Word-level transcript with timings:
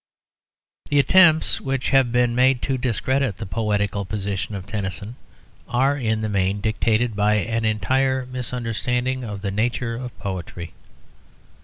The 0.89 0.97
attempts 0.97 1.61
which 1.61 1.91
have 1.91 2.11
been 2.11 2.33
made 2.33 2.63
to 2.63 2.75
discredit 2.79 3.37
the 3.37 3.45
poetical 3.45 4.03
position 4.03 4.55
of 4.55 4.65
Tennyson 4.65 5.15
are 5.67 5.95
in 5.95 6.21
the 6.21 6.27
main 6.27 6.59
dictated 6.59 7.15
by 7.15 7.35
an 7.35 7.65
entire 7.65 8.25
misunderstanding 8.25 9.23
of 9.23 9.41
the 9.41 9.51
nature 9.51 9.95
of 9.95 10.17
poetry. 10.17 10.73